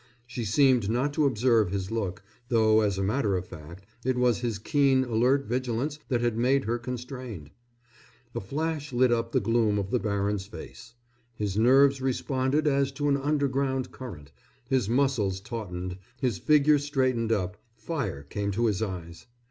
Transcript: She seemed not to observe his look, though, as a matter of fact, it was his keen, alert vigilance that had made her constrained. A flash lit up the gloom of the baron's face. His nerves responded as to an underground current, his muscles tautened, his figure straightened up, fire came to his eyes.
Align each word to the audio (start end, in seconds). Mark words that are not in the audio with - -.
She 0.25 0.45
seemed 0.45 0.89
not 0.89 1.13
to 1.13 1.25
observe 1.27 1.69
his 1.69 1.91
look, 1.91 2.23
though, 2.49 2.81
as 2.81 2.97
a 2.97 3.03
matter 3.03 3.37
of 3.37 3.45
fact, 3.45 3.85
it 4.03 4.17
was 4.17 4.39
his 4.39 4.57
keen, 4.57 5.03
alert 5.03 5.45
vigilance 5.45 5.99
that 6.07 6.21
had 6.21 6.35
made 6.35 6.63
her 6.65 6.79
constrained. 6.79 7.51
A 8.33 8.41
flash 8.41 8.91
lit 8.91 9.11
up 9.11 9.31
the 9.31 9.39
gloom 9.39 9.77
of 9.77 9.91
the 9.91 9.99
baron's 9.99 10.47
face. 10.47 10.95
His 11.35 11.55
nerves 11.55 12.01
responded 12.01 12.65
as 12.65 12.91
to 12.93 13.09
an 13.09 13.17
underground 13.17 13.91
current, 13.91 14.31
his 14.67 14.89
muscles 14.89 15.39
tautened, 15.39 15.99
his 16.19 16.39
figure 16.39 16.79
straightened 16.79 17.31
up, 17.31 17.57
fire 17.75 18.23
came 18.23 18.49
to 18.53 18.65
his 18.65 18.81
eyes. 18.81 19.27